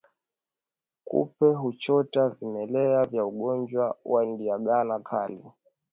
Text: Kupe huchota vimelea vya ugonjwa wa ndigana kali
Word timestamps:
Kupe 1.05 1.45
huchota 1.47 2.29
vimelea 2.29 3.05
vya 3.05 3.25
ugonjwa 3.25 3.97
wa 4.05 4.25
ndigana 4.25 4.99
kali 4.99 5.51